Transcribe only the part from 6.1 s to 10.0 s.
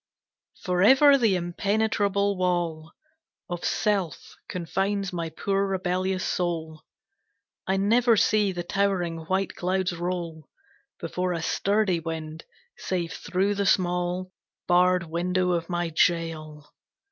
soul, I never see the towering white clouds